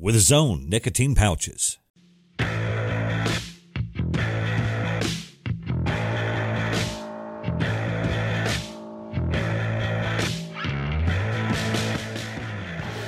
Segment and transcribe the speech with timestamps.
[0.00, 1.78] with his own nicotine pouches.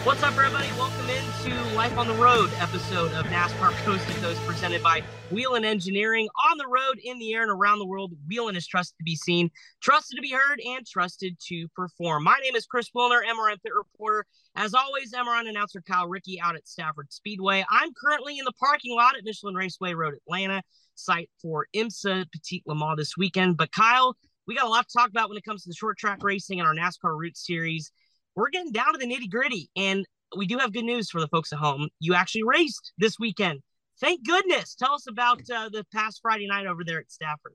[0.02, 0.66] What's up, everybody?
[0.76, 5.64] Welcome into Life on the Road episode of NASCAR Coast to Coast presented by Whelen
[5.64, 6.28] Engineering.
[6.50, 9.14] On the road, in the air, and around the world, Whelen is trusted to be
[9.14, 9.50] seen,
[9.80, 12.24] trusted to be heard, and trusted to perform.
[12.24, 14.26] My name is Chris Wilner, MRN Pit Reporter.
[14.56, 17.64] As always, MRN announcer Kyle Rickey out at Stafford Speedway.
[17.70, 20.62] I'm currently in the parking lot at Michelin Raceway Road, Atlanta,
[20.96, 23.56] site for IMSA Petit Le Mans this weekend.
[23.56, 25.98] But Kyle, we got a lot to talk about when it comes to the short
[25.98, 27.92] track racing and our NASCAR Roots Series
[28.36, 29.70] we're getting down to the nitty gritty.
[29.76, 30.04] And
[30.36, 31.88] we do have good news for the folks at home.
[31.98, 33.60] You actually raced this weekend.
[34.00, 34.74] Thank goodness.
[34.74, 37.54] Tell us about uh, the past Friday night over there at Stafford.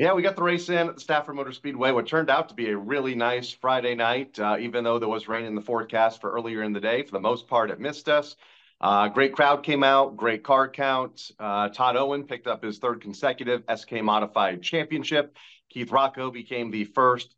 [0.00, 2.54] Yeah, we got the race in at the Stafford Motor Speedway, what turned out to
[2.54, 6.22] be a really nice Friday night, uh, even though there was rain in the forecast
[6.22, 7.02] for earlier in the day.
[7.02, 8.36] For the most part, it missed us.
[8.80, 11.30] Uh, great crowd came out, great car count.
[11.38, 15.36] Uh, Todd Owen picked up his third consecutive SK Modified Championship.
[15.68, 17.34] Keith Rocco became the first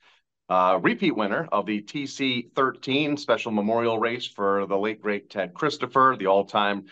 [0.49, 5.53] uh, repeat winner of the TC 13 special memorial race for the late great Ted
[5.53, 6.85] Christopher, the all time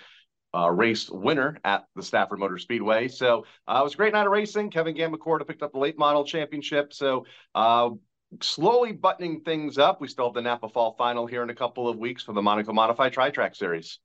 [0.55, 3.09] uh, race winner at the Stafford Motor Speedway.
[3.09, 4.71] So uh, it was a great night of racing.
[4.71, 6.93] Kevin Gambacorta picked up the late model championship.
[6.93, 7.91] So uh,
[8.41, 10.01] slowly buttoning things up.
[10.01, 12.43] We still have the Napa Fall final here in a couple of weeks for the
[12.43, 13.99] Monaco Modified Tri Track Series.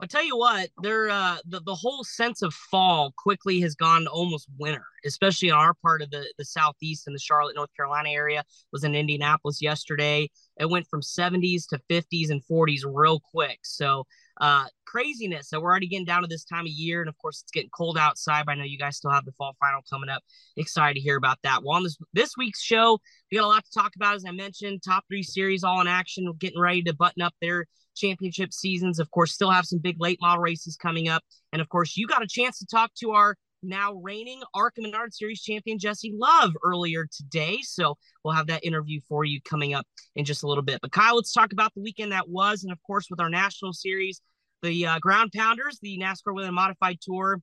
[0.00, 4.04] I'll tell you what, there uh the, the whole sense of fall quickly has gone
[4.04, 7.74] to almost winter, especially in our part of the, the southeast and the Charlotte, North
[7.76, 8.44] Carolina area.
[8.72, 10.30] Was in Indianapolis yesterday.
[10.56, 13.58] It went from 70s to 50s and 40s real quick.
[13.64, 14.06] So
[14.40, 15.50] uh craziness.
[15.50, 17.70] So we're already getting down to this time of year, and of course it's getting
[17.70, 18.46] cold outside.
[18.46, 20.22] But I know you guys still have the fall final coming up.
[20.56, 21.62] Excited to hear about that.
[21.62, 22.98] Well, on this this week's show,
[23.30, 24.14] we got a lot to talk about.
[24.14, 26.26] As I mentioned, top three series all in action.
[26.26, 27.66] We're getting ready to button up their
[27.96, 28.98] championship seasons.
[28.98, 31.22] Of course, still have some big late model races coming up.
[31.52, 35.14] And of course, you got a chance to talk to our now reigning ARCA Menard
[35.14, 37.58] Series champion Jesse Love earlier today.
[37.62, 39.86] So we'll have that interview for you coming up
[40.16, 40.80] in just a little bit.
[40.80, 42.62] But Kyle, let's talk about the weekend that was.
[42.62, 44.20] And of course, with our national series,
[44.62, 47.40] the uh, Ground Pounders, the NASCAR Whelen Modified Tour,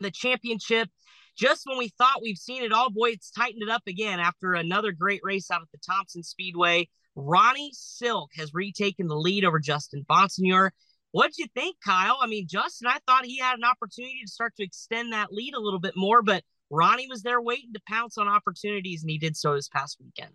[0.00, 0.88] the championship.
[1.36, 4.54] Just when we thought we've seen it all, boy, it's tightened it up again after
[4.54, 6.88] another great race out at the Thompson Speedway.
[7.16, 10.70] Ronnie Silk has retaken the lead over Justin Bonsignore.
[11.14, 12.18] What'd you think, Kyle?
[12.20, 15.54] I mean, Justin, I thought he had an opportunity to start to extend that lead
[15.54, 19.16] a little bit more, but Ronnie was there waiting to pounce on opportunities, and he
[19.16, 20.32] did so this past weekend.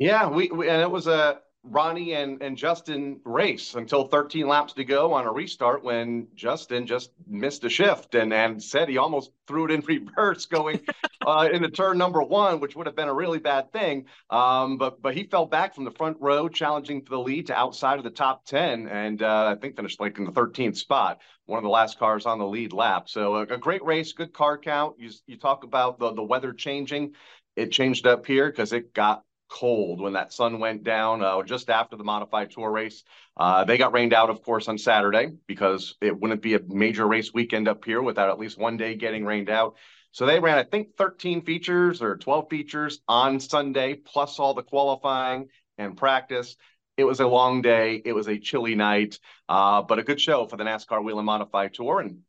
[0.00, 4.74] Yeah, we, we and it was a Ronnie and, and Justin race until 13 laps
[4.74, 8.98] to go on a restart when Justin just missed a shift and, and said he
[8.98, 10.80] almost threw it in reverse going
[11.26, 14.06] uh, into turn number one, which would have been a really bad thing.
[14.30, 17.54] Um, but but he fell back from the front row, challenging for the lead to
[17.54, 21.20] outside of the top 10, and uh, I think finished like in the 13th spot,
[21.46, 23.08] one of the last cars on the lead lap.
[23.08, 24.96] So a, a great race, good car count.
[24.98, 27.14] You, you talk about the, the weather changing.
[27.56, 31.70] It changed up here because it got cold when that sun went down uh, just
[31.70, 33.04] after the modified tour race.
[33.36, 37.06] Uh, they got rained out, of course, on Saturday because it wouldn't be a major
[37.06, 39.76] race weekend up here without at least one day getting rained out.
[40.12, 44.62] So they ran, I think, 13 features or 12 features on Sunday, plus all the
[44.62, 46.56] qualifying and practice.
[46.96, 48.00] It was a long day.
[48.02, 49.18] It was a chilly night,
[49.48, 52.00] uh, but a good show for the NASCAR Whelen Modified Tour.
[52.00, 52.20] And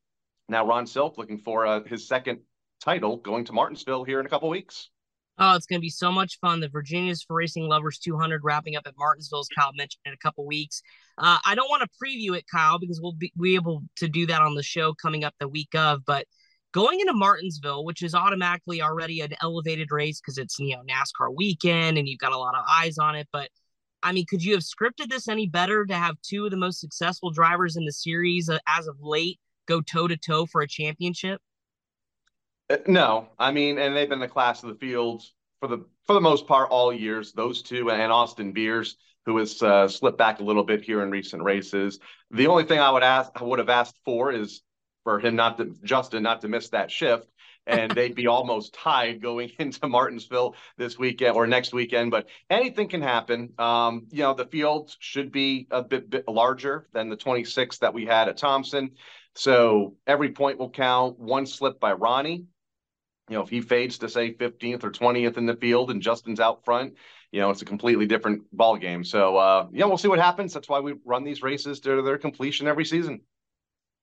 [0.49, 2.39] now Ron Silk looking for uh, his second
[2.81, 4.89] title going to Martinsville here in a couple weeks.
[5.39, 6.59] Oh, it's going to be so much fun.
[6.59, 10.17] The Virginia's for Racing Lovers 200 wrapping up at Martinsville, as Kyle mentioned, in a
[10.17, 10.81] couple weeks.
[11.17, 14.25] Uh, I don't want to preview it, Kyle, because we'll be, be able to do
[14.27, 16.03] that on the show coming up the week of.
[16.05, 16.25] But
[16.73, 21.35] going into Martinsville, which is automatically already an elevated race because it's you know NASCAR
[21.35, 23.27] weekend and you've got a lot of eyes on it.
[23.31, 23.49] But
[24.03, 26.79] I mean, could you have scripted this any better to have two of the most
[26.79, 30.67] successful drivers in the series uh, as of late go toe to toe for a
[30.67, 31.41] championship?
[32.69, 36.13] Uh, no, I mean, and they've been the class of the fields for the for
[36.13, 37.33] the most part all years.
[37.33, 41.11] Those two and Austin Beers, who has uh, slipped back a little bit here in
[41.11, 41.99] recent races.
[42.31, 44.61] The only thing I would ask, I would have asked for is
[45.03, 47.27] for him not to Justin not to miss that shift.
[47.65, 52.11] and they'd be almost tied going into Martinsville this weekend or next weekend.
[52.11, 53.53] But anything can happen.
[53.57, 57.93] Um, you know, the field should be a bit, bit larger than the 26 that
[57.93, 58.91] we had at Thompson
[59.35, 61.19] So every point will count.
[61.19, 62.45] One slip by Ronnie,
[63.29, 66.39] you know, if he fades to say 15th or 20th in the field and Justin's
[66.39, 66.93] out front,
[67.31, 69.03] you know, it's a completely different ball game.
[69.03, 70.53] So, uh, yeah, we'll see what happens.
[70.53, 73.21] That's why we run these races to their completion every season.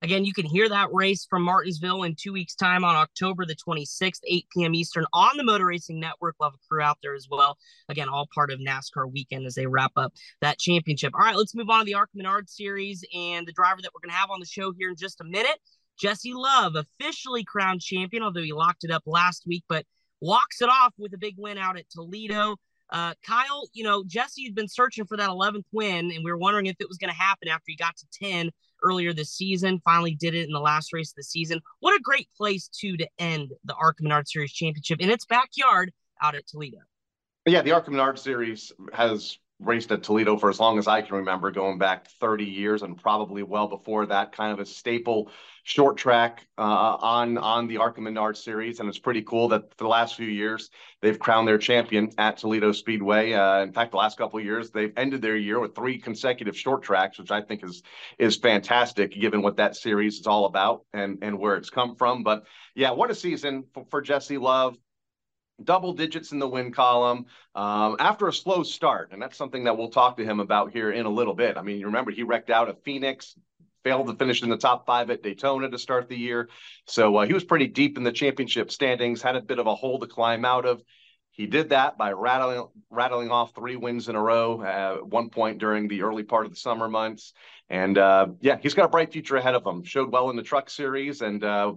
[0.03, 3.57] Again, you can hear that race from Martinsville in two weeks' time on October the
[3.57, 4.75] 26th, 8 p.m.
[4.75, 6.35] Eastern on the Motor Racing Network.
[6.39, 7.57] We'll a crew out there as well.
[7.89, 10.13] Again, all part of NASCAR weekend as they wrap up
[10.43, 11.15] that championship.
[11.15, 14.07] All right, let's move on to the ARCA Menard Series and the driver that we're
[14.07, 15.59] going to have on the show here in just a minute.
[15.99, 19.85] Jesse Love, officially crowned champion, although he locked it up last week, but
[20.21, 22.57] walks it off with a big win out at Toledo.
[22.91, 26.39] Uh, Kyle, you know, Jesse had been searching for that 11th win, and we were
[26.39, 28.51] wondering if it was going to happen after he got to 10
[28.83, 29.81] earlier this season.
[29.85, 31.61] Finally, did it in the last race of the season.
[31.81, 35.93] What a great place too to end the ARCA Menard Series Championship in its backyard
[36.23, 36.79] out at Toledo.
[37.47, 41.17] Yeah, the ARCA Menard Series has raced at Toledo for as long as I can
[41.17, 45.31] remember, going back 30 years and probably well before that, kind of a staple
[45.63, 46.63] short track uh,
[47.01, 50.27] on on the ARCA Menard series, and it's pretty cool that for the last few
[50.27, 50.71] years
[51.01, 53.33] they've crowned their champion at Toledo Speedway.
[53.33, 56.57] Uh, in fact, the last couple of years they've ended their year with three consecutive
[56.57, 57.83] short tracks, which I think is
[58.19, 62.23] is fantastic given what that series is all about and and where it's come from.
[62.23, 64.77] But yeah, what a season for, for Jesse Love
[65.63, 69.11] double digits in the win column um, after a slow start.
[69.13, 71.57] And that's something that we'll talk to him about here in a little bit.
[71.57, 73.37] I mean, you remember he wrecked out at Phoenix,
[73.85, 76.49] failed to finish in the top five at Daytona to start the year.
[76.87, 79.75] So uh, he was pretty deep in the championship standings, had a bit of a
[79.75, 80.83] hole to climb out of.
[81.31, 85.59] He did that by rattling rattling off three wins in a row at one point
[85.59, 87.33] during the early part of the summer months.
[87.69, 89.83] And uh, yeah, he's got a bright future ahead of him.
[89.83, 91.73] Showed well in the truck series, and uh,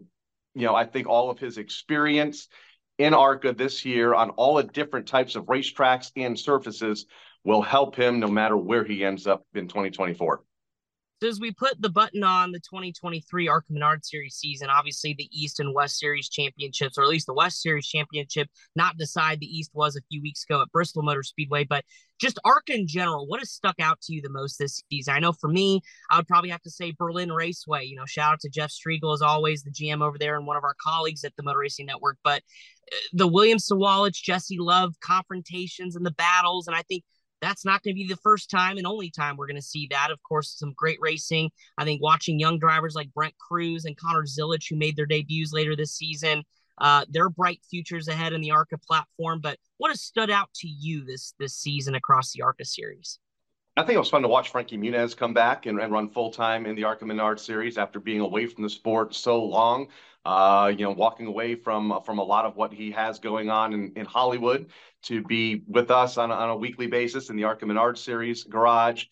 [0.54, 2.50] you know I think all of his experience
[2.98, 7.06] in ARCA this year on all the different types of racetracks and surfaces
[7.44, 10.44] will help him no matter where he ends up in 2024.
[11.20, 15.28] So as we put the button on the 2023 ARCA Menard Series season, obviously the
[15.32, 19.48] East and West Series championships, or at least the West Series championship, not decide the
[19.48, 21.84] East was a few weeks ago at Bristol Motor Speedway, but
[22.20, 25.16] just ARCA in general, what has stuck out to you the most this season?
[25.16, 27.86] I know for me, I would probably have to say Berlin Raceway.
[27.86, 30.58] You know, shout out to Jeff Striegle as always, the GM over there and one
[30.58, 32.18] of our colleagues at the Motor Racing Network.
[32.24, 32.44] But
[33.14, 37.04] the Williams Sawalich, Jesse Love confrontations and the battles, and I think
[37.42, 39.88] that's not going to be the first time and only time we're going to see
[39.92, 40.10] that.
[40.12, 41.52] Of course, some great racing.
[41.78, 45.54] I think watching young drivers like Brent Crews and Connor Zilisch, who made their debuts
[45.54, 46.44] later this season,
[46.80, 49.40] uh, their bright futures ahead in the ARCA platform.
[49.42, 53.20] But what has stood out to you this this season across the ARCA series?
[53.78, 56.32] I think it was fun to watch Frankie Muniz come back and, and run full
[56.32, 59.90] time in the ARCA Menard series after being away from the sport so long.
[60.26, 63.74] Uh, you know, walking away from from a lot of what he has going on
[63.74, 64.72] in, in Hollywood
[65.04, 68.44] to be with us on a, on a weekly basis in the ARCA Menard series
[68.44, 69.06] garage.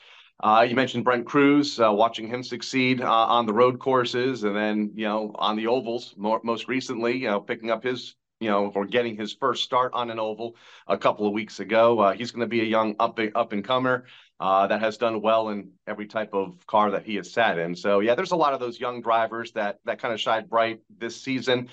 [0.43, 4.55] Uh, you mentioned Brent Crews, uh, watching him succeed uh, on the road courses, and
[4.55, 6.15] then you know on the ovals.
[6.17, 9.93] More, most recently, you know, picking up his you know, or getting his first start
[9.93, 10.55] on an oval
[10.87, 11.99] a couple of weeks ago.
[11.99, 14.05] Uh, he's going to be a young up up and comer
[14.39, 17.75] uh, that has done well in every type of car that he has sat in.
[17.75, 20.81] So yeah, there's a lot of those young drivers that that kind of shine bright
[20.97, 21.69] this season.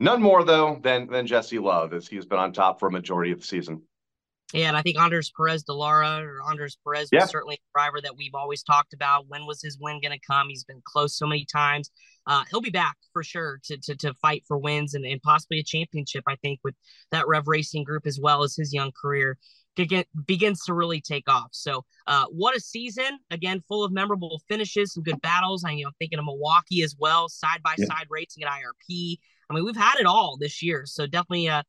[0.00, 3.32] None more though than than Jesse Love, as he's been on top for a majority
[3.32, 3.82] of the season.
[4.54, 8.00] Yeah, and I think Andres Perez de Lara or Andres Perez was certainly a driver
[8.00, 9.28] that we've always talked about.
[9.28, 10.48] When was his win going to come?
[10.48, 11.90] He's been close so many times.
[12.26, 15.58] Uh, he'll be back for sure to to, to fight for wins and, and possibly
[15.58, 16.24] a championship.
[16.26, 16.74] I think with
[17.10, 19.36] that Rev Racing group as well as his young career
[19.84, 21.48] get, begins to really take off.
[21.52, 23.18] So, uh, what a season!
[23.30, 25.64] Again, full of memorable finishes, some good battles.
[25.64, 29.18] I, you know, thinking of Milwaukee as well, side by side racing at IRP.
[29.50, 30.84] I mean, we've had it all this year.
[30.86, 31.62] So definitely, uh,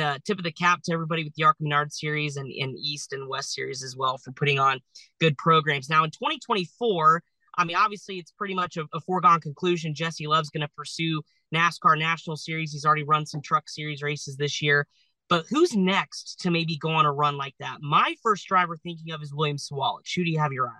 [0.00, 3.12] uh, tip of the cap to everybody with the ARCA Menard series and, and East
[3.12, 4.80] and West series as well for putting on
[5.20, 5.88] good programs.
[5.88, 7.22] Now in 2024,
[7.58, 9.94] I mean, obviously it's pretty much a, a foregone conclusion.
[9.94, 11.22] Jesse Love's going to pursue
[11.54, 12.72] NASCAR National Series.
[12.72, 14.86] He's already run some Truck Series races this year.
[15.28, 17.78] But who's next to maybe go on a run like that?
[17.80, 20.14] My first driver thinking of is William Sawalich.
[20.14, 20.76] Who do you have your eye on?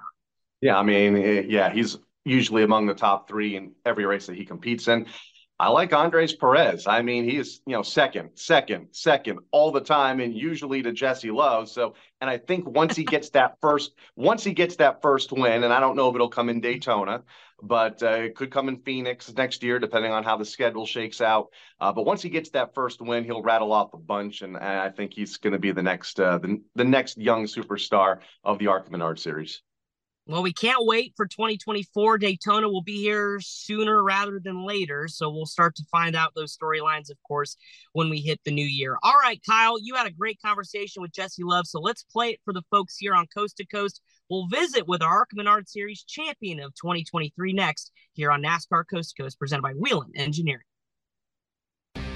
[0.60, 4.36] Yeah, I mean, eh, yeah, he's usually among the top three in every race that
[4.36, 5.06] he competes in.
[5.58, 6.86] I like Andres Perez.
[6.86, 10.92] I mean, he is, you know second, second, second all the time, and usually to
[10.92, 11.70] Jesse Love.
[11.70, 15.64] So, and I think once he gets that first, once he gets that first win,
[15.64, 17.22] and I don't know if it'll come in Daytona,
[17.62, 21.22] but uh, it could come in Phoenix next year, depending on how the schedule shakes
[21.22, 21.48] out.
[21.80, 24.64] Uh, but once he gets that first win, he'll rattle off a bunch, and, and
[24.64, 28.58] I think he's going to be the next uh, the, the next young superstar of
[28.58, 29.62] the Menard series.
[30.28, 32.18] Well, we can't wait for 2024.
[32.18, 35.06] Daytona will be here sooner rather than later.
[35.06, 37.56] So we'll start to find out those storylines, of course,
[37.92, 38.96] when we hit the new year.
[39.04, 41.68] All right, Kyle, you had a great conversation with Jesse Love.
[41.68, 44.00] So let's play it for the folks here on Coast to Coast.
[44.28, 49.14] We'll visit with our ARCA Menard Series champion of 2023 next here on NASCAR Coast
[49.14, 50.64] to Coast, presented by Whelen Engineering.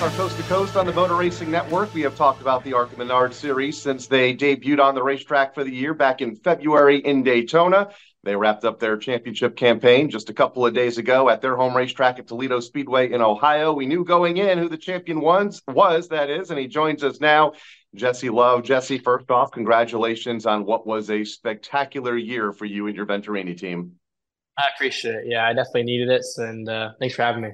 [0.00, 2.96] Back Coast to Coast on the Motor Racing Network, we have talked about the ARCA
[2.96, 7.22] Menard Series since they debuted on the racetrack for the year back in February in
[7.22, 7.90] Daytona.
[8.24, 11.76] They wrapped up their championship campaign just a couple of days ago at their home
[11.76, 13.74] racetrack at Toledo Speedway in Ohio.
[13.74, 17.20] We knew going in who the champion was, was that is, and he joins us
[17.20, 17.52] now,
[17.94, 18.64] Jesse Love.
[18.64, 23.54] Jesse, first off, congratulations on what was a spectacular year for you and your Venturini
[23.54, 23.96] team.
[24.56, 25.24] I appreciate it.
[25.26, 27.50] Yeah, I definitely needed it, and uh, thanks for having me.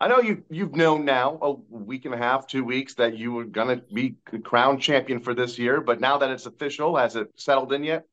[0.00, 3.32] I know you you've known now a week and a half, two weeks that you
[3.32, 7.16] were going to be crowned champion for this year, but now that it's official, has
[7.16, 8.04] it settled in yet?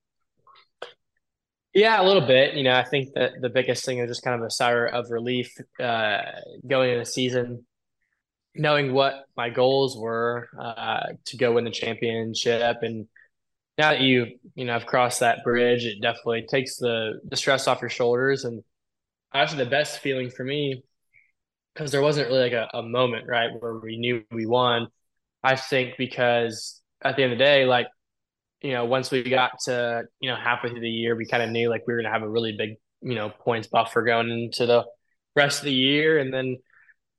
[1.75, 2.55] Yeah, a little bit.
[2.55, 5.11] You know, I think that the biggest thing is just kind of a sigh of
[5.11, 6.21] relief uh,
[6.65, 7.67] going into the season,
[8.55, 13.07] knowing what my goals were uh, to go win the championship, and
[13.77, 17.67] now that you you know I've crossed that bridge, it definitely takes the the stress
[17.67, 18.43] off your shoulders.
[18.43, 18.63] And
[19.35, 20.81] actually, the best feeling for me
[21.75, 24.87] because there wasn't really like a, a moment, right, where we knew we won.
[25.43, 27.87] I think because at the end of the day, like,
[28.61, 31.49] you know, once we got to, you know, halfway through the year, we kind of
[31.49, 34.65] knew like we were to have a really big, you know, points buffer going into
[34.65, 34.85] the
[35.35, 36.17] rest of the year.
[36.17, 36.57] And then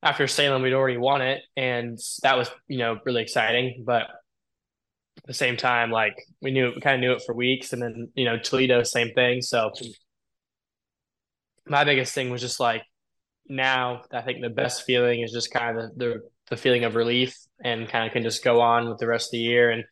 [0.03, 1.43] after Salem, we'd already won it.
[1.57, 3.85] And that was, you know, really exciting.
[3.87, 7.75] But at the same time, like we knew, we kind of knew it for weeks.
[7.75, 9.43] And then, you know, Toledo, same thing.
[9.43, 9.71] So
[11.67, 12.83] my biggest thing was just like,
[13.49, 17.37] now I think the best feeling is just kind of the, the, feeling of relief
[17.63, 19.85] and kind of can just go on with the rest of the year and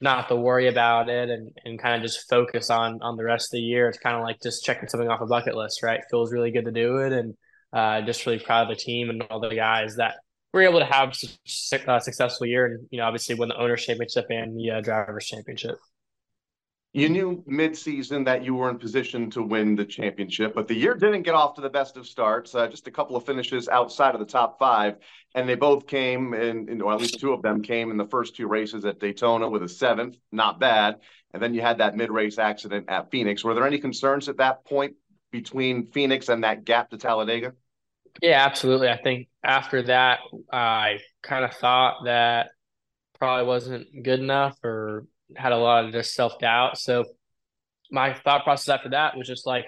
[0.00, 3.24] not have to worry about it and, and kind of just focus on on the
[3.24, 3.88] rest of the year.
[3.88, 6.00] It's kind of like just checking something off a bucket list, right?
[6.10, 7.34] Feels really good to do it, and
[7.72, 10.16] uh, just really proud of the team and all the guys that
[10.52, 11.14] were able to have
[11.72, 14.80] a uh, successful year, and you know, obviously win the owners championship and the uh,
[14.80, 15.76] drivers championship
[16.94, 20.94] you knew mid-season that you were in position to win the championship, but the year
[20.94, 22.54] didn't get off to the best of starts.
[22.54, 24.96] Uh, just a couple of finishes outside of the top five,
[25.34, 28.36] and they both came in, or at least two of them came in the first
[28.36, 31.00] two races at Daytona with a seventh, not bad.
[31.32, 33.42] And then you had that mid-race accident at Phoenix.
[33.42, 34.94] Were there any concerns at that point
[35.32, 37.54] between Phoenix and that gap to Talladega?
[38.22, 38.88] Yeah, absolutely.
[38.88, 40.20] I think after that,
[40.52, 42.50] I kind of thought that
[43.18, 46.78] probably wasn't good enough or had a lot of just self doubt.
[46.78, 47.04] So
[47.90, 49.66] my thought process after that was just like,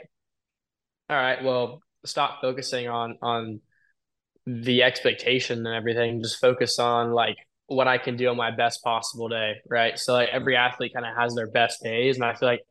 [1.09, 3.61] all right, well, stop focusing on on
[4.47, 6.23] the expectation and everything.
[6.23, 9.99] Just focus on like what I can do on my best possible day, right?
[9.99, 12.63] So like every athlete kind of has their best days, and I feel like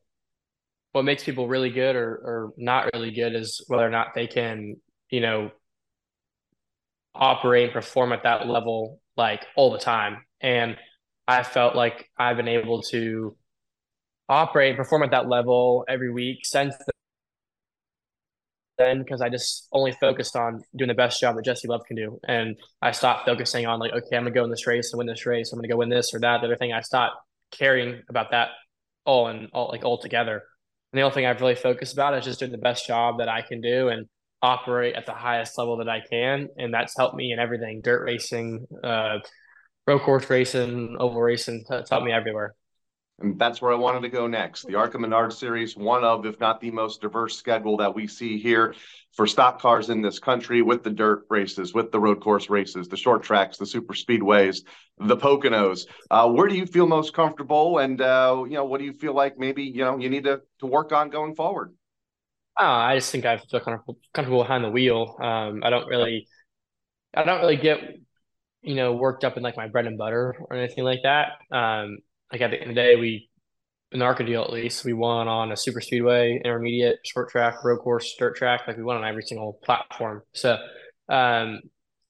[0.93, 4.27] what makes people really good or or not really good is whether or not they
[4.27, 4.77] can,
[5.09, 5.51] you know,
[7.13, 10.25] operate and perform at that level like all the time.
[10.41, 10.77] And
[11.27, 13.35] I felt like I've been able to
[14.29, 16.75] operate and perform at that level every week since
[18.77, 21.95] then because I just only focused on doing the best job that Jesse Love can
[21.95, 22.19] do.
[22.27, 25.07] And I stopped focusing on like, okay, I'm gonna go in this race and win
[25.07, 25.51] this race.
[25.51, 26.41] I'm gonna go win this or that.
[26.41, 27.15] The other thing I stopped
[27.51, 28.49] caring about that
[29.05, 30.43] all and all like all together.
[30.91, 33.29] And the only thing I've really focused about is just doing the best job that
[33.29, 34.07] I can do and
[34.41, 36.49] operate at the highest level that I can.
[36.57, 39.19] And that's helped me in everything, dirt racing, uh,
[39.87, 42.55] road course racing, oval racing, taught me everywhere.
[43.19, 44.67] And that's where I wanted to go next.
[44.67, 48.37] The ARCA Menard Series, one of, if not the most diverse schedule that we see
[48.37, 48.75] here
[49.13, 52.89] for stock cars in this country with the dirt races, with the road course races,
[52.89, 54.63] the short tracks, the super speedways,
[54.97, 55.87] the Poconos.
[56.11, 57.77] Uh, where do you feel most comfortable?
[57.77, 60.41] And, uh, you know, what do you feel like maybe, you know, you need to,
[60.59, 61.73] to work on going forward?
[62.59, 65.15] Uh, I just think I feel comfortable, comfortable behind the wheel.
[65.21, 66.27] Um, I don't really,
[67.13, 67.79] I don't really get
[68.65, 71.33] you know, worked up in like my bread and butter or anything like that.
[71.51, 71.99] Um,
[72.31, 73.29] like at the end of the day, we
[73.91, 77.63] in the ARCA deal at least, we won on a super speedway, intermediate, short track,
[77.63, 78.61] road course, dirt track.
[78.67, 80.23] Like we won on every single platform.
[80.33, 80.57] So
[81.07, 81.61] um,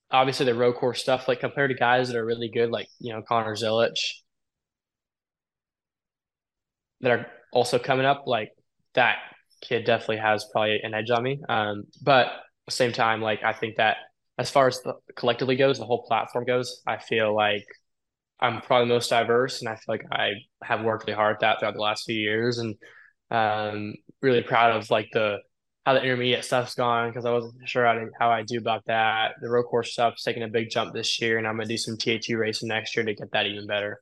[0.10, 3.14] obviously the road course stuff, like compared to guys that are really good, like you
[3.14, 4.14] know Connor Zilisch,
[7.02, 8.52] that are also coming up, like
[8.94, 9.18] that
[9.62, 11.42] kid definitely has probably an edge on me.
[11.48, 12.34] Um, but at
[12.68, 13.98] the same time, like I think that
[14.38, 17.66] as far as the collectively goes, the whole platform goes, I feel like
[18.40, 21.40] I'm probably the most diverse, and I feel like I have worked really hard at
[21.42, 22.76] that throughout the last few years, and
[23.32, 25.38] um, really proud of like the
[25.86, 28.84] how the intermediate stuff's gone because I wasn't sure how, to, how I do about
[28.88, 29.34] that.
[29.40, 31.98] The road course stuff's taking a big jump this year, and I'm gonna do some
[31.98, 34.02] TAT racing next year to get that even better.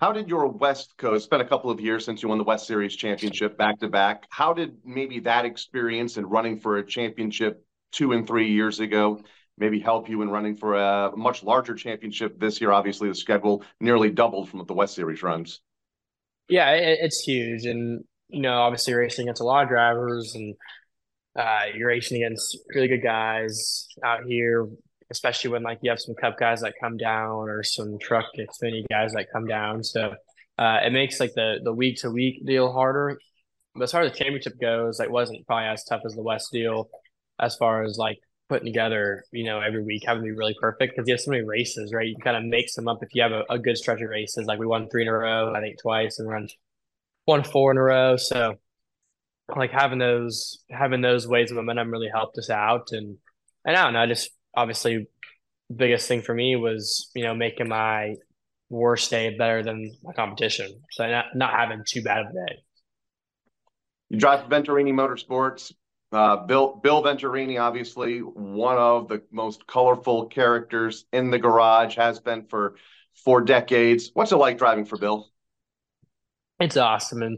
[0.00, 2.68] How did your West Coast, been a couple of years since you won the West
[2.68, 4.26] Series championship back to back.
[4.30, 9.20] How did maybe that experience and running for a championship two and three years ago
[9.56, 12.70] maybe help you in running for a much larger championship this year?
[12.70, 15.60] Obviously, the schedule nearly doubled from what the West Series runs.
[16.48, 17.64] Yeah, it, it's huge.
[17.64, 20.54] And, you know, obviously racing against a lot of drivers and
[21.36, 24.68] uh, you're racing against really good guys out here
[25.10, 28.84] especially when like you have some cup guys that come down or some truck Xfinity
[28.88, 29.82] guys that come down.
[29.82, 30.14] So
[30.58, 33.18] uh, it makes like the the week to week deal harder.
[33.74, 36.50] But as far as the championship goes, like wasn't probably as tough as the West
[36.52, 36.88] deal
[37.40, 40.94] as far as like putting together, you know, every week having to be really perfect
[40.94, 42.08] because you have so many races, right?
[42.08, 44.46] You kind of mix them up if you have a, a good stretch of races.
[44.46, 46.48] Like we won three in a row, I think twice, and run
[47.26, 48.16] one four in a row.
[48.16, 48.56] So
[49.54, 53.16] like having those having those ways of momentum really helped us out and
[53.64, 55.06] and I don't know, I just obviously
[55.74, 58.14] biggest thing for me was you know making my
[58.70, 60.82] worst day better than my competition.
[60.90, 62.62] So not, not having too bad of a day.
[64.10, 65.72] You drive for venturini motorsports.
[66.10, 72.18] Uh, bill bill venturini obviously one of the most colorful characters in the garage has
[72.18, 72.76] been for
[73.14, 74.10] four decades.
[74.14, 75.28] What's it like driving for bill?
[76.60, 77.36] It's awesome and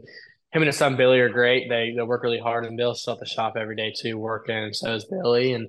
[0.53, 1.67] him and his son billy are great.
[1.69, 4.71] They they work really hard and bill's still at the shop every day too working
[4.71, 5.67] so is billy and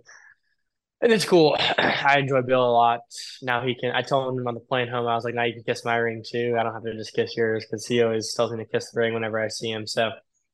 [1.02, 1.56] and it's cool.
[1.78, 3.00] I enjoy Bill a lot.
[3.42, 3.90] Now he can.
[3.92, 5.06] I told him on the plane home.
[5.06, 6.56] I was like, "Now you can kiss my ring too.
[6.58, 9.00] I don't have to just kiss yours because he always tells me to kiss the
[9.00, 10.10] ring whenever I see him." So,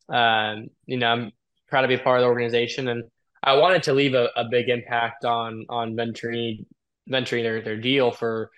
[0.09, 1.33] um, you know, I'm
[1.69, 3.05] proud to be part of the organization, and
[3.43, 6.65] I wanted to leave a, a big impact on on Venturini,
[7.11, 8.51] Venturini their their deal for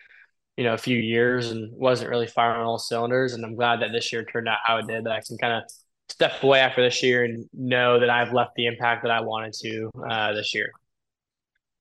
[0.57, 3.35] you know a few years, and wasn't really firing on all cylinders.
[3.35, 5.05] And I'm glad that this year turned out how it did.
[5.05, 5.65] That I can kind of
[6.09, 9.55] step away after this year and know that I've left the impact that I wanted
[9.55, 10.71] to uh, this year.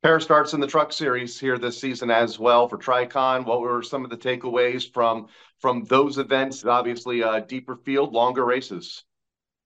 [0.01, 3.45] Pair starts in the truck series here this season as well for Tricon.
[3.45, 5.27] What were some of the takeaways from
[5.59, 6.63] from those events?
[6.63, 9.03] Obviously, a deeper field, longer races.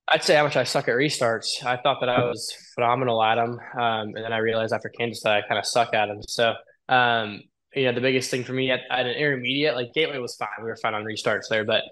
[0.08, 1.64] I'd say how much I suck at restarts.
[1.64, 5.24] I thought that I was phenomenal at them, um, and then I realized after Kansas
[5.24, 6.22] that I kind of suck at them.
[6.24, 6.56] So,
[6.90, 7.42] um,
[7.76, 10.50] you know, the biggest thing for me at, at, an intermediate, like Gateway was fine.
[10.60, 11.84] We were fine on restarts there, but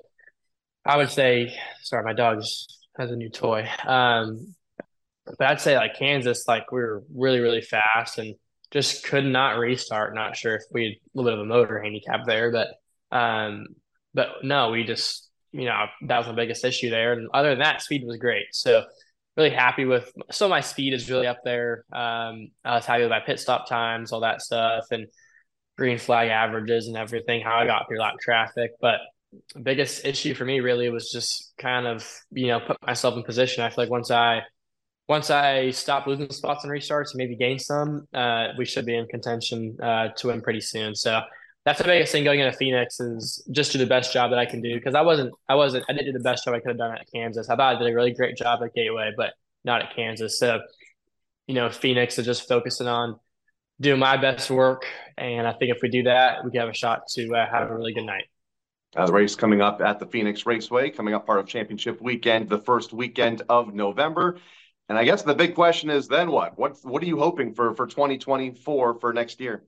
[0.83, 2.43] I would say, sorry, my dog
[2.97, 3.69] has a new toy.
[3.85, 4.55] Um,
[5.25, 8.35] but I'd say like Kansas, like we were really, really fast and
[8.71, 10.15] just could not restart.
[10.15, 12.69] Not sure if we had a little bit of a motor handicap there, but
[13.15, 13.67] um,
[14.13, 17.13] but no, we just you know that was the biggest issue there.
[17.13, 18.45] And other than that, speed was great.
[18.51, 18.85] So
[19.37, 20.11] really happy with.
[20.31, 21.85] So my speed is really up there.
[21.91, 25.07] Um, I was happy with my pit stop times, all that stuff, and
[25.77, 27.41] green flag averages and everything.
[27.41, 28.99] How I got through lap traffic, but
[29.61, 33.63] biggest issue for me really was just kind of you know put myself in position.
[33.63, 34.41] I feel like once I
[35.11, 38.95] once I stop losing spots and restarts and maybe gain some, uh, we should be
[38.95, 40.95] in contention uh, to win pretty soon.
[40.95, 41.19] So
[41.65, 44.45] that's the biggest thing going into Phoenix is just do the best job that I
[44.45, 46.69] can do because I wasn't I wasn't I didn't do the best job I could
[46.69, 47.49] have done at Kansas.
[47.49, 49.33] I thought I did a really great job at Gateway, but
[49.65, 50.39] not at Kansas.
[50.39, 50.61] So
[51.45, 53.19] you know, Phoenix is just focusing on
[53.81, 54.85] doing my best work,
[55.17, 57.69] and I think if we do that, we can have a shot to uh, have
[57.69, 58.27] a really good night.
[58.95, 62.47] Uh, the race coming up at the Phoenix Raceway, coming up part of championship weekend,
[62.47, 64.37] the first weekend of November.
[64.91, 66.59] And I guess the big question is then what?
[66.59, 69.63] What what are you hoping for for 2024 for next year?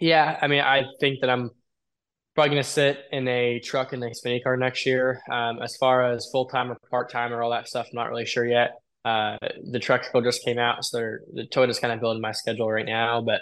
[0.00, 1.50] Yeah, I mean, I think that I'm
[2.36, 5.20] probably going to sit in a truck in the Xfinity car next year.
[5.28, 8.10] Um, as far as full time or part time or all that stuff, I'm not
[8.10, 8.74] really sure yet.
[9.04, 9.38] Uh,
[9.72, 11.00] the truck schedule just came out, so
[11.32, 13.22] the Toyota's kind of building my schedule right now.
[13.22, 13.40] But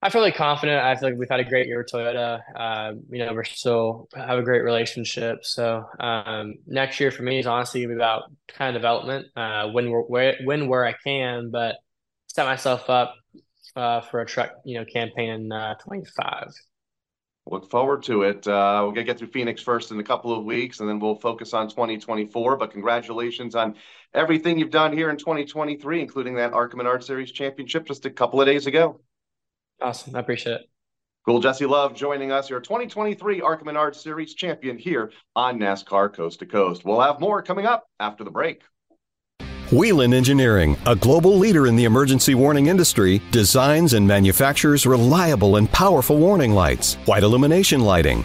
[0.00, 0.80] I feel like confident.
[0.80, 2.40] I feel like we've had a great year with Toyota.
[2.54, 5.44] Uh, you know, we're still have a great relationship.
[5.44, 9.26] So um, next year for me is honestly gonna be about kind of development.
[9.34, 11.76] Uh, when where, when where I can, but
[12.28, 13.16] set myself up
[13.74, 16.52] uh, for a truck, you know, campaign in uh, 25.
[17.46, 18.46] Look forward to it.
[18.46, 21.16] Uh, we're gonna get through Phoenix first in a couple of weeks, and then we'll
[21.16, 22.56] focus on 2024.
[22.56, 23.74] But congratulations on
[24.14, 28.40] everything you've done here in 2023, including that ARCA Menard Series championship just a couple
[28.40, 29.00] of days ago.
[29.80, 30.16] Awesome.
[30.16, 30.70] I appreciate it.
[31.24, 31.40] Cool.
[31.40, 36.46] Jesse Love joining us, your 2023 ARCA Menard Series champion here on NASCAR Coast to
[36.46, 36.84] Coast.
[36.84, 38.62] We'll have more coming up after the break.
[39.70, 45.70] Whelen Engineering, a global leader in the emergency warning industry, designs and manufactures reliable and
[45.70, 48.24] powerful warning lights, white illumination lighting,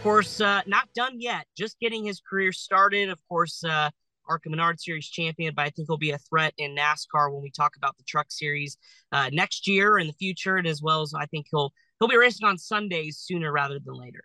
[0.00, 3.10] Of course, uh, not done yet, just getting his career started.
[3.10, 3.90] Of course, uh,
[4.26, 7.50] ARCA Menard Series champion, but I think he'll be a threat in NASCAR when we
[7.50, 8.78] talk about the Truck Series
[9.12, 12.16] uh, next year in the future, and as well as I think he'll he'll be
[12.16, 14.22] racing on Sundays sooner rather than later.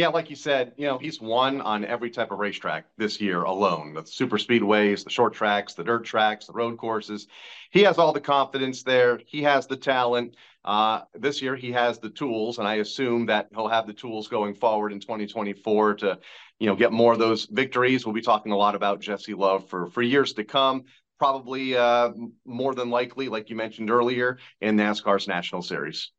[0.00, 3.42] Yeah, like you said, you know, he's won on every type of racetrack this year
[3.42, 7.26] alone the super speedways, the short tracks, the dirt tracks, the road courses.
[7.70, 9.20] He has all the confidence there.
[9.26, 10.36] He has the talent.
[10.64, 14.26] Uh, this year, he has the tools, and I assume that he'll have the tools
[14.26, 16.18] going forward in 2024 to,
[16.58, 18.06] you know, get more of those victories.
[18.06, 20.84] We'll be talking a lot about Jesse Love for for years to come.
[21.18, 22.12] Probably uh,
[22.46, 26.10] more than likely, like you mentioned earlier, in NASCAR's National Series.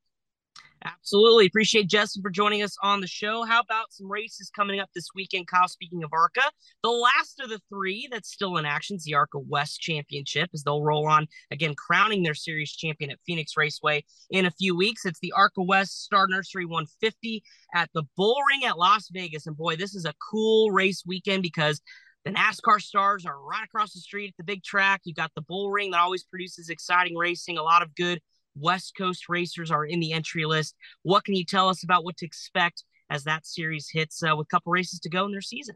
[0.84, 1.46] Absolutely.
[1.46, 3.44] Appreciate Justin for joining us on the show.
[3.44, 5.68] How about some races coming up this weekend, Kyle?
[5.68, 6.42] Speaking of ARCA,
[6.82, 10.64] the last of the three that's still in action is the ARCA West Championship as
[10.64, 15.06] they'll roll on again, crowning their series champion at Phoenix Raceway in a few weeks.
[15.06, 17.44] It's the ARCA West Star Nursery 150
[17.76, 19.46] at the Bull Ring at Las Vegas.
[19.46, 21.80] And boy, this is a cool race weekend because
[22.26, 25.02] the NASCAR stars are right across the street at the big track.
[25.04, 28.20] You've got the Bull Ring that always produces exciting racing, a lot of good
[28.56, 30.76] West Coast racers are in the entry list.
[31.04, 34.48] What can you tell us about what to expect as that series hits uh, with
[34.48, 35.76] a couple races to go in their season?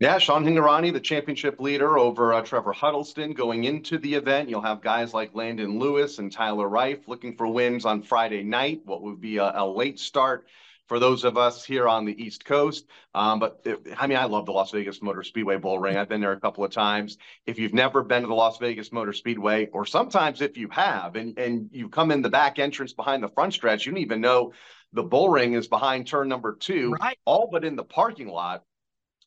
[0.00, 4.48] Yeah, Sean Hingorani, the championship leader over uh, Trevor Huddleston going into the event.
[4.48, 8.82] You'll have guys like Landon Lewis and Tyler Reif looking for wins on Friday night,
[8.84, 10.46] what would be a, a late start
[10.88, 12.86] for those of us here on the East Coast.
[13.14, 15.96] Um, but it, I mean, I love the Las Vegas Motor Speedway Bull Ring.
[15.96, 17.18] I've been there a couple of times.
[17.46, 21.16] If you've never been to the Las Vegas Motor Speedway, or sometimes if you have,
[21.16, 24.20] and and you come in the back entrance behind the front stretch, you don't even
[24.20, 24.52] know
[24.92, 27.18] the bull ring is behind turn number two, right.
[27.24, 28.64] all but in the parking lot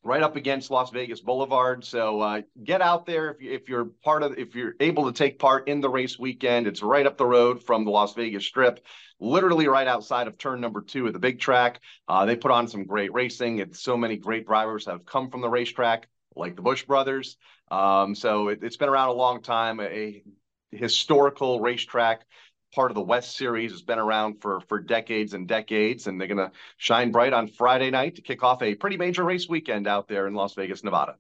[0.04, 1.86] right up against Las Vegas Boulevard.
[1.86, 5.14] So uh, get out there if, you, if you're part of if you're able to
[5.14, 6.68] take part in the race weekend.
[6.68, 8.84] It's right up the road from the Las Vegas Strip,
[9.20, 11.80] literally right outside of turn number two of the big track.
[12.08, 13.62] Uh, they put on some great racing.
[13.62, 17.38] and so many great drivers have come from the racetrack, like the Busch brothers.
[17.70, 19.80] Um, so it, has been around a long time.
[19.80, 20.24] A, a
[20.72, 22.26] historical racetrack
[22.74, 26.28] part of the West Series has been around for for decades and decades, and they're
[26.28, 29.88] going to shine bright on Friday night to kick off a pretty major race weekend
[29.88, 31.16] out there in Las Vegas, Nevada.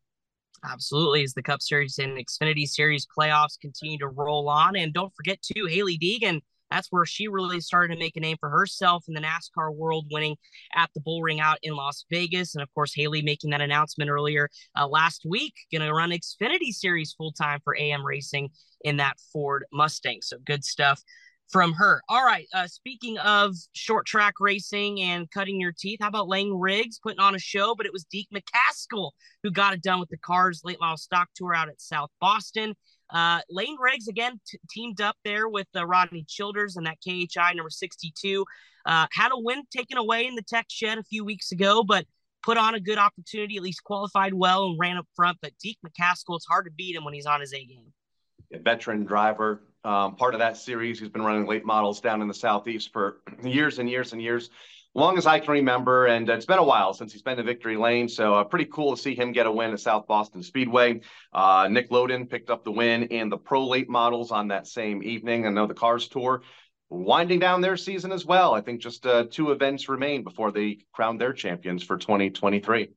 [0.64, 5.14] Absolutely, as the Cup Series and Xfinity Series playoffs continue to roll on, and don't
[5.16, 6.42] forget too, Hailie Deegan.
[6.70, 10.06] That's where she really started to make a name for herself in the NASCAR world,
[10.10, 10.38] winning
[10.74, 12.56] at the Bullring out in Las Vegas.
[12.56, 16.72] And of course, Hailie making that announcement earlier uh, last week, going to run Xfinity
[16.72, 18.52] Series full time for AM Racing
[18.86, 20.20] in that Ford Mustang.
[20.22, 21.04] So good stuff
[21.52, 22.02] from her.
[22.08, 22.48] All right.
[22.54, 27.20] Uh, speaking of short track racing and cutting your teeth, how about Layne Riggs putting
[27.20, 27.76] on a show?
[27.76, 29.12] But it was Deac McCaskill
[29.44, 32.76] who got it done with the Cars late model stock tour out at South Boston.
[33.10, 37.54] Uh, Layne Riggs again t- teamed up there with uh, Rodney Childers and that KHI
[37.54, 38.46] number 62.
[38.86, 42.06] Uh, had a win taken away in the tech shed a few weeks ago, but
[42.42, 45.38] put on a good opportunity, at least qualified well and ran up front.
[45.42, 47.94] But Deac McCaskill, it's hard to beat him when he's on his A game.
[48.54, 51.00] A veteran driver, um, part of that series.
[51.00, 54.50] He's been running late models down in the Southeast for years and years and years,
[54.94, 56.06] long as I can remember.
[56.08, 58.08] And it's been a while since he's been to victory lane.
[58.08, 61.02] So uh, pretty cool to see him get a win at South Boston Speedway.
[61.34, 65.02] Uh, Nick Loden picked up the win in the pro late models on that same
[65.04, 65.46] evening.
[65.46, 66.44] I know the Cars Tour
[66.90, 68.54] winding down their season as well.
[68.54, 72.90] I think just uh, two events remain before they crown their champions for 2023.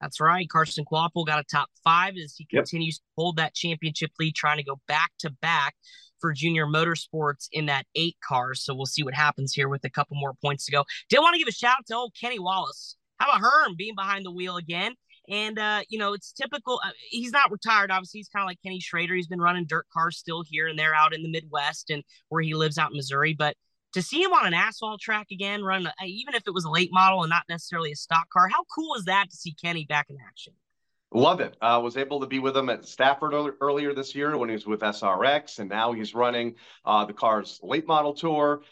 [0.00, 0.48] That's right.
[0.48, 2.64] Carson Kvapil got a top five as he Yep.
[2.64, 5.74] continues to hold that championship lead, trying to go back to back
[6.20, 8.64] for junior motorsports in that eight cars.
[8.64, 10.84] So we'll see what happens here with a couple more points to go.
[11.08, 12.96] Did want to give a shout out to old Kenny Wallace.
[13.18, 14.94] How about Herm being behind the wheel again?
[15.28, 16.80] And uh, you know, it's typical.
[16.84, 18.18] Uh, he's not retired, obviously.
[18.18, 19.14] He's kind of like Kenny Schrader.
[19.14, 22.42] He's been running dirt cars still here and there out in the Midwest and where
[22.42, 23.34] he lives out in Missouri.
[23.36, 23.56] But
[23.94, 26.70] to see him on an asphalt track again, run a, even if it was a
[26.70, 29.84] late model and not necessarily a stock car, how cool is that to see Kenny
[29.88, 30.52] back in action?
[31.12, 31.56] Love it.
[31.60, 34.54] I uh, was able to be with him at Stafford earlier this year when he
[34.54, 38.62] was with SRX, and now he's running uh, the car's late model tour.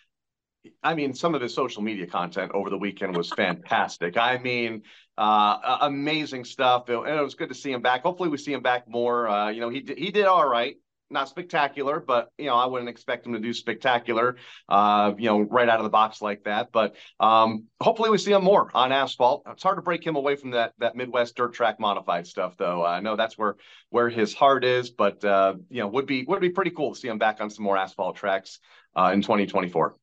[0.83, 4.17] I mean, some of his social media content over the weekend was fantastic.
[4.17, 4.83] I mean,
[5.17, 6.89] uh, amazing stuff.
[6.89, 8.03] And it was good to see him back.
[8.03, 9.29] Hopefully, we see him back more.
[9.29, 10.77] Uh, you know, he he did all right.
[11.15, 14.35] Not spectacular, but you know, I wouldn't expect him to do spectacular.
[14.69, 16.73] Uh, you know, right out of the box like that.
[16.73, 19.45] But um, hopefully, we see him more on asphalt.
[19.49, 22.85] It's hard to break him away from that that Midwest dirt track modified stuff, though.
[22.85, 23.55] I know that's where
[23.91, 24.91] where his heart is.
[24.91, 27.49] But uh, you know, would be would be pretty cool to see him back on
[27.49, 28.59] some more asphalt tracks
[28.97, 29.97] uh, in 2024.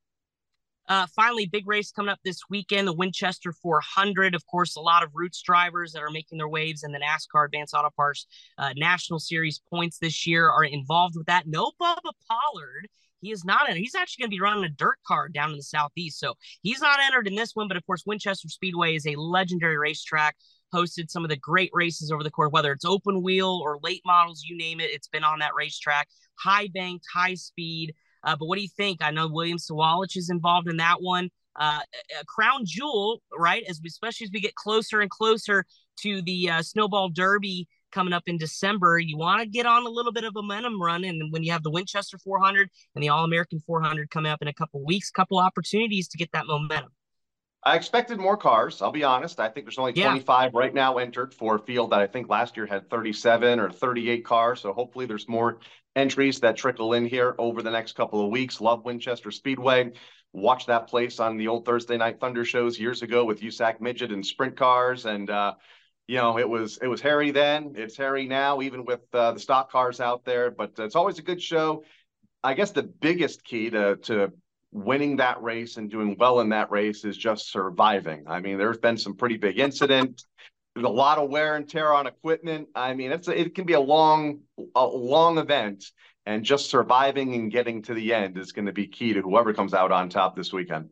[0.91, 4.36] Uh, finally, big race coming up this weekend, the Winchester 400.
[4.36, 7.45] Of course, a lot of Roots drivers that are making their waves in the NASCAR
[7.45, 8.27] Advance Auto Parts
[8.58, 11.47] uh, National Series points this year are involved with that.
[11.47, 12.89] No Bubba Pollard.
[13.21, 13.77] He is not in.
[13.77, 16.82] He's actually going to be running a dirt car down in the southeast, so he's
[16.82, 17.69] not entered in this one.
[17.69, 20.36] But of course, Winchester Speedway is a legendary racetrack.
[20.73, 24.01] Hosted some of the great races over the course, whether it's open wheel or late
[24.06, 24.91] models, you name it.
[24.91, 26.10] It's been on that racetrack.
[26.38, 27.93] High banked, high speed.
[28.23, 29.01] Uh, but what do you think?
[29.01, 31.29] I know William Sawalich is involved in that one.
[31.55, 31.79] Uh,
[32.19, 33.63] a crown jewel, right?
[33.67, 35.65] As we, especially as we get closer and closer
[36.01, 39.89] to the uh, Snowball Derby coming up in December, you want to get on a
[39.89, 41.03] little bit of a momentum run.
[41.03, 44.47] And when you have the Winchester 400 and the All American 400 coming up in
[44.47, 46.91] a couple weeks, couple opportunities to get that momentum.
[47.63, 48.81] I expected more cars.
[48.81, 49.39] I'll be honest.
[49.39, 50.60] I think there's only 25 yeah.
[50.60, 54.25] right now entered for a field that I think last year had 37 or 38
[54.25, 54.62] cars.
[54.62, 55.60] So hopefully there's more
[55.95, 58.62] entries that trickle in here over the next couple of weeks.
[58.62, 59.91] Love Winchester Speedway.
[60.34, 64.12] Watch that place on the old Thursday Night Thunder shows years ago with USAC Midget
[64.12, 65.06] and sprint cars.
[65.06, 65.56] And, uh,
[66.08, 67.73] you know, it was it was hairy then.
[67.75, 70.49] It's hairy now, even with uh, the stock cars out there.
[70.49, 71.84] But it's always a good show.
[72.43, 74.32] I guess the biggest key to to
[74.71, 78.23] winning that race and doing well in that race is just surviving.
[78.27, 80.25] I mean, there's been some pretty big incidents.
[80.75, 82.69] There's a lot of wear and tear on equipment.
[82.75, 84.41] I mean, it's a, it can be a long,
[84.75, 85.84] a long event,
[86.25, 89.53] and just surviving and getting to the end is going to be key to whoever
[89.53, 90.89] comes out on top this weekend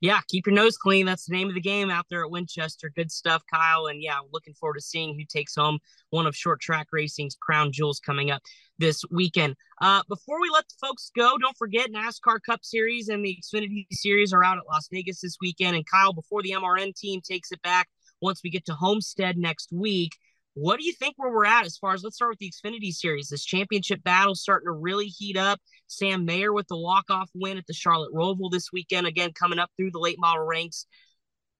[0.00, 1.04] yeah, keep your nose clean.
[1.04, 2.90] That's the name of the game out there at Winchester.
[2.94, 3.86] Good stuff, Kyle.
[3.86, 7.70] And yeah, looking forward to seeing who takes home one of short track racing's crown
[7.70, 8.40] jewels coming up
[8.78, 9.56] this weekend.
[9.82, 13.86] Uh, before we let the folks go, don't forget NASCAR Cup Series and the Xfinity
[13.92, 15.76] Series are out at Las Vegas this weekend.
[15.76, 17.86] And Kyle, before the MRN team takes it back,
[18.20, 20.16] once we get to Homestead next week,
[20.54, 22.92] what do you think where we're at as far as let's start with the Xfinity
[22.92, 23.28] Series?
[23.28, 25.60] This championship battle starting to really heat up.
[25.86, 29.70] Sam Mayer with the walk-off win at the Charlotte Roval this weekend, again coming up
[29.76, 30.86] through the late model ranks.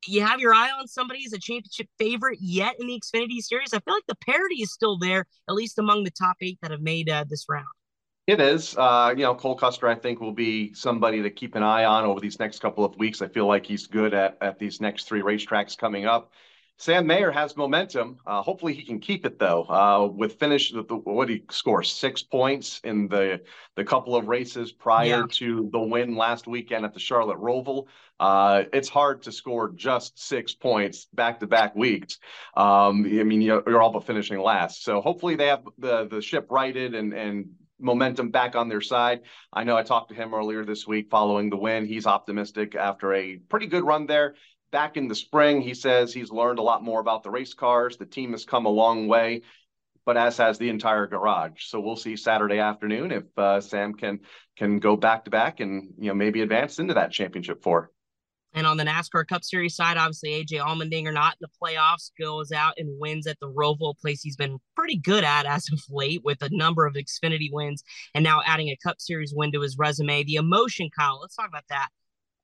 [0.06, 3.74] You have your eye on somebody as a championship favorite yet in the Xfinity Series.
[3.74, 6.70] I feel like the parity is still there, at least among the top eight that
[6.70, 7.66] have made uh, this round.
[8.26, 8.76] It is.
[8.76, 12.04] Uh, you know, Cole Custer, I think, will be somebody to keep an eye on
[12.04, 13.22] over these next couple of weeks.
[13.22, 16.32] I feel like he's good at, at these next three racetracks coming up.
[16.80, 18.16] Sam Mayer has momentum.
[18.26, 19.64] Uh, hopefully, he can keep it though.
[19.64, 21.82] Uh, with finish, the, the, what did he score?
[21.82, 23.42] Six points in the
[23.76, 25.24] the couple of races prior yeah.
[25.32, 27.84] to the win last weekend at the Charlotte Roval.
[28.18, 32.18] Uh, it's hard to score just six points back to back weeks.
[32.56, 34.82] Um, I mean, you're, you're all but finishing last.
[34.82, 39.20] So hopefully, they have the the ship righted and and momentum back on their side.
[39.52, 41.84] I know I talked to him earlier this week following the win.
[41.84, 44.34] He's optimistic after a pretty good run there
[44.70, 47.96] back in the spring, he says he's learned a lot more about the race cars.
[47.96, 49.42] The team has come a long way,
[50.06, 51.64] but as has the entire garage.
[51.66, 54.20] So we'll see Saturday afternoon if uh, Sam can
[54.56, 57.90] can go back to back and you know maybe advance into that championship four.
[58.52, 62.50] And on the NASCAR Cup Series side, obviously AJ Allmendinger not in the playoffs goes
[62.50, 66.22] out and wins at the Roval place he's been pretty good at as of late
[66.24, 69.78] with a number of Xfinity wins and now adding a Cup Series win to his
[69.78, 70.24] resume.
[70.24, 71.90] The emotion, Kyle, let's talk about that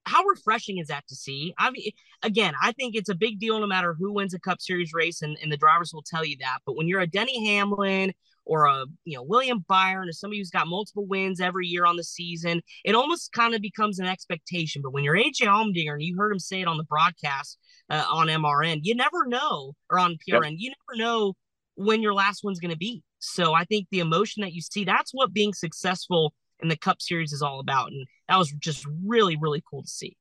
[0.07, 1.53] how refreshing is that to see?
[1.59, 1.90] I mean,
[2.23, 5.21] again, I think it's a big deal no matter who wins a Cup Series race,
[5.21, 6.59] and, and the drivers will tell you that.
[6.64, 8.12] But when you're a Denny Hamlin
[8.45, 11.97] or a you know William Byron or somebody who's got multiple wins every year on
[11.97, 14.81] the season, it almost kind of becomes an expectation.
[14.83, 17.59] But when you're AJ Allmendinger and you heard him say it on the broadcast
[17.90, 20.55] uh, on MRN, you never know, or on PRN, yep.
[20.59, 21.35] you never know
[21.75, 23.03] when your last one's going to be.
[23.19, 27.01] So I think the emotion that you see, that's what being successful and the Cup
[27.03, 27.90] Series is all about.
[27.92, 30.16] And that was just really, really cool to see.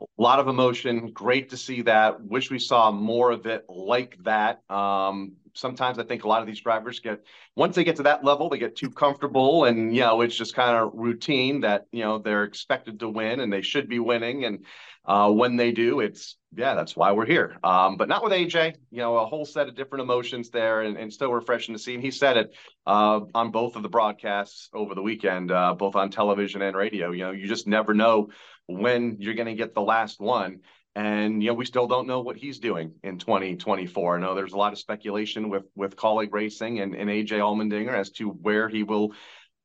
[0.00, 1.10] a lot of emotion.
[1.12, 2.20] Great to see that.
[2.22, 4.62] Wish we saw more of it like that.
[4.70, 7.24] Um, sometimes I think a lot of these drivers get
[7.56, 10.54] once they get to that level, they get too comfortable, and you know it's just
[10.54, 14.44] kind of routine that you know they're expected to win and they should be winning,
[14.44, 14.64] and
[15.06, 17.58] uh, when they do, it's yeah, that's why we're here.
[17.62, 18.76] Um, but not with AJ.
[18.90, 21.94] You know, a whole set of different emotions there, and, and still refreshing to see.
[21.94, 22.54] And he said it
[22.86, 27.12] uh, on both of the broadcasts over the weekend, uh, both on television and radio.
[27.12, 28.30] You know, you just never know
[28.66, 30.60] when you're going to get the last one.
[30.96, 34.16] And you know, we still don't know what he's doing in 2024.
[34.16, 37.92] I know there's a lot of speculation with with Kaulig Racing and, and AJ Allmendinger
[37.92, 39.12] as to where he will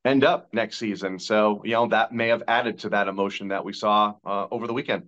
[0.03, 1.17] end up next season.
[1.19, 4.67] So you know, that may have added to that emotion that we saw uh, over
[4.67, 5.03] the weekend.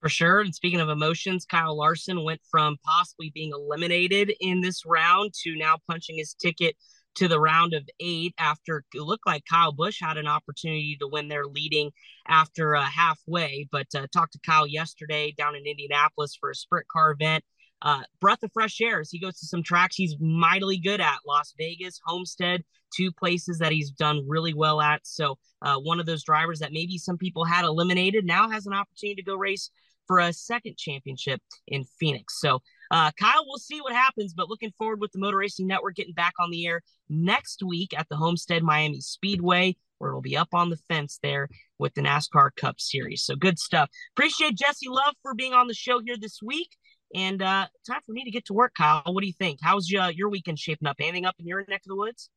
[0.00, 0.40] For sure.
[0.40, 5.54] And speaking of emotions, Kyle Larson went from possibly being eliminated in this round to
[5.54, 6.74] now punching his ticket
[7.16, 11.08] to the round of eight after it looked like Kyle Busch had an opportunity to
[11.08, 11.90] win their leading
[12.28, 13.68] after uh, halfway.
[13.70, 17.44] But uh, talked to Kyle yesterday down in Indianapolis for a sprint car event.
[17.82, 21.20] Uh, breath of fresh air as he goes to some tracks he's mightily good at
[21.26, 22.62] Las Vegas, Homestead,
[22.94, 25.00] two places that he's done really well at.
[25.06, 28.74] So, uh, one of those drivers that maybe some people had eliminated now has an
[28.74, 29.70] opportunity to go race
[30.06, 32.38] for a second championship in Phoenix.
[32.40, 32.60] So,
[32.90, 36.14] uh, Kyle, we'll see what happens, but looking forward with the Motor Racing Network getting
[36.14, 40.48] back on the air next week at the Homestead Miami Speedway, where it'll be up
[40.52, 41.48] on the fence there
[41.78, 43.22] with the NASCAR Cup Series.
[43.22, 43.88] So good stuff.
[44.16, 46.76] Appreciate Jesse Love for being on the show here this week.
[47.14, 49.02] And uh, time for me to get to work, Kyle.
[49.04, 49.58] What do you think?
[49.62, 50.96] How's your, your weekend shaping up?
[51.00, 52.30] Anything up in your neck of the woods?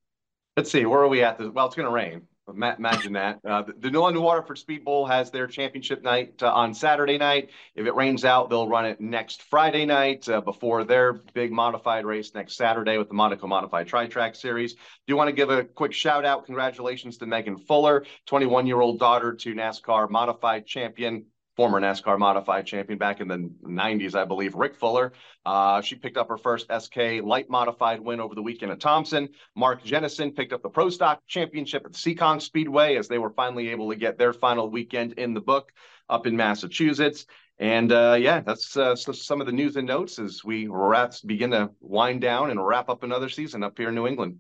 [0.58, 0.86] Let's see.
[0.86, 1.40] Where are we at?
[1.54, 2.24] Well, it's going to rain.
[2.50, 3.40] Imagine that.
[3.48, 7.18] Uh, the, the New London Waterford Speed Bowl has their championship night uh, on Saturday
[7.18, 7.50] night.
[7.74, 12.06] If it rains out, they'll run it next Friday night uh, before their big modified
[12.06, 14.74] race next Saturday with the Monaco Modified Tri Track Series.
[14.74, 16.46] Do you want to give a quick shout out?
[16.46, 21.26] Congratulations to Megan Fuller, 21 year old daughter to NASCAR Modified Champion
[21.56, 25.14] former NASCAR modified champion back in the 90s, I believe, Rick Fuller.
[25.46, 29.30] Uh, she picked up her first SK light modified win over the weekend at Thompson.
[29.56, 33.30] Mark Jennison picked up the Pro Stock Championship at the Seekonk Speedway as they were
[33.32, 35.72] finally able to get their final weekend in the book
[36.10, 37.26] up in Massachusetts.
[37.60, 41.52] And uh, yeah, that's uh, some of the news and notes as we wrap, begin
[41.52, 44.40] to wind down and wrap up another season up here in New England.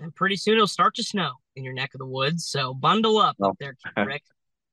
[0.00, 2.46] And pretty soon it'll start to snow in your neck of the woods.
[2.46, 3.54] So bundle up oh.
[3.58, 4.22] there, Rick.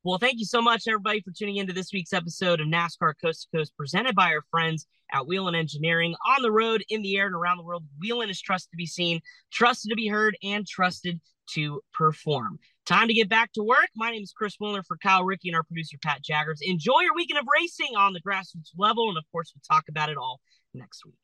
[0.06, 3.44] Well, thank you so much, everybody, for tuning into this week's episode of NASCAR Coast
[3.44, 6.14] to Coast, presented by our friends at Whelen Engineering.
[6.28, 8.86] On the road, in the air, and around the world, Whelen is trusted to be
[8.86, 9.22] seen,
[9.54, 11.22] trusted to be heard, and trusted
[11.54, 12.60] to perform.
[12.86, 13.88] Time to get back to work.
[13.96, 16.60] My name is Chris Wilner for Kyle Rickey and our producer, Pat Jaggers.
[16.62, 19.08] Enjoy your weekend of racing on the grassroots level.
[19.08, 20.42] And of course, we'll talk about it all
[20.74, 21.16] next week.